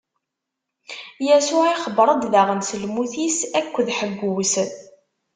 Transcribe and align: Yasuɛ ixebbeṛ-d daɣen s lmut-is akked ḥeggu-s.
Yasuɛ 1.27 1.65
ixebbeṛ-d 1.73 2.23
daɣen 2.33 2.61
s 2.69 2.71
lmut-is 2.81 3.37
akked 3.59 3.87
ḥeggu-s. 3.99 4.53